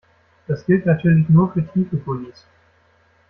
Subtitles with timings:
[0.47, 2.47] Das gilt natürlich nur für tiefe Gullys.